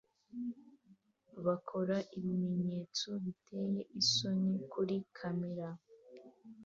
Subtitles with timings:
[1.45, 5.67] bakora ibimenyetso biteye isoni kuri kamera